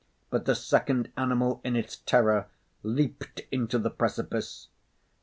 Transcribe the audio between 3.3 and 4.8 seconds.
into the precipice.